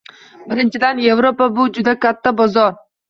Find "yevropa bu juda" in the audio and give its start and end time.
1.05-1.95